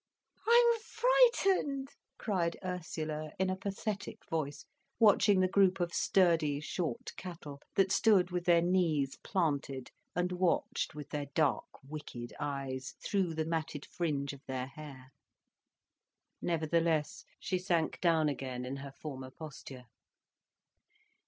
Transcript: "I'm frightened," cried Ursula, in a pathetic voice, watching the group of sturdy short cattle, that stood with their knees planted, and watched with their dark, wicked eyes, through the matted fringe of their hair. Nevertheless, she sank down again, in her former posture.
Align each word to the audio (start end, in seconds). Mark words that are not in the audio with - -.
"I'm 0.47 0.79
frightened," 0.79 1.89
cried 2.17 2.57
Ursula, 2.65 3.33
in 3.37 3.51
a 3.51 3.55
pathetic 3.55 4.27
voice, 4.27 4.65
watching 4.99 5.41
the 5.41 5.47
group 5.47 5.79
of 5.79 5.93
sturdy 5.93 6.59
short 6.59 7.11
cattle, 7.17 7.61
that 7.75 7.91
stood 7.91 8.31
with 8.31 8.45
their 8.45 8.63
knees 8.63 9.17
planted, 9.23 9.91
and 10.15 10.31
watched 10.31 10.95
with 10.95 11.09
their 11.09 11.27
dark, 11.35 11.67
wicked 11.87 12.33
eyes, 12.39 12.95
through 13.05 13.35
the 13.35 13.45
matted 13.45 13.85
fringe 13.85 14.33
of 14.33 14.43
their 14.47 14.65
hair. 14.65 15.13
Nevertheless, 16.41 17.23
she 17.39 17.59
sank 17.59 17.99
down 18.01 18.27
again, 18.27 18.65
in 18.65 18.77
her 18.77 18.93
former 18.99 19.29
posture. 19.29 19.85